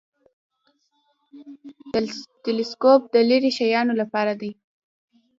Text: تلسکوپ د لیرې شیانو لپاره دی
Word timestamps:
تلسکوپ 2.43 3.01
د 3.13 3.15
لیرې 3.29 3.51
شیانو 3.57 3.93
لپاره 4.01 4.33
دی 4.41 4.51